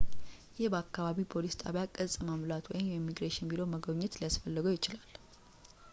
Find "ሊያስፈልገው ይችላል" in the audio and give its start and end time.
4.21-5.11